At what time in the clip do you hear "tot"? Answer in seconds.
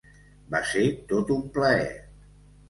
1.11-1.35